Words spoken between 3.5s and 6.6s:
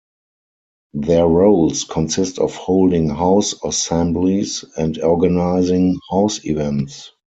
assemblies and organising house